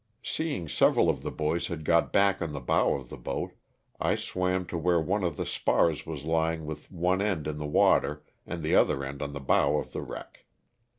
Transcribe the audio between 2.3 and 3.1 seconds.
on the bow of